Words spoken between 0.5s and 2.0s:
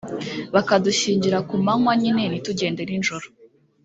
bakadushyingira ku manywa